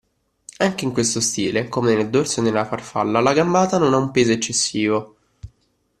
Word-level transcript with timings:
Anche 0.57 0.83
in 0.83 0.93
questo 0.93 1.19
stile, 1.19 1.69
come 1.69 1.93
nel 1.93 2.09
dorso 2.09 2.39
e 2.39 2.43
nella 2.43 2.65
farfalla, 2.65 3.19
la 3.19 3.33
gambata 3.33 3.77
non 3.77 3.93
ha 3.93 3.97
un 3.97 4.09
peso 4.09 4.31
eccessivo. 4.31 5.17